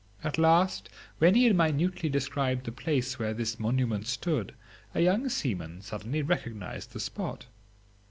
At 0.23 0.39
last,, 0.39 0.89
when 1.19 1.35
he 1.35 1.43
had 1.43 1.55
minutely 1.55 2.09
described 2.09 2.65
the 2.65 2.71
place 2.71 3.19
where 3.19 3.35
this, 3.35 3.59
monument 3.59 4.07
stood, 4.07 4.55
a 4.95 4.99
young 5.01 5.29
seaman 5.29 5.83
suddenly 5.83 6.23
recognised 6.23 6.93
the 6.93 6.99
spot. 6.99 7.45